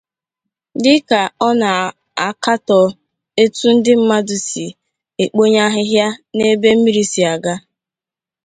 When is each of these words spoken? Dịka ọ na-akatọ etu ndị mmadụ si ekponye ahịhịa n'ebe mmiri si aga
Dịka 0.83 1.21
ọ 1.47 1.49
na-akatọ 1.61 2.79
etu 3.41 3.65
ndị 3.75 3.93
mmadụ 3.99 4.35
si 4.47 4.65
ekponye 5.23 5.59
ahịhịa 5.67 6.07
n'ebe 6.35 6.69
mmiri 6.77 7.03
si 7.11 7.21
aga 7.33 7.53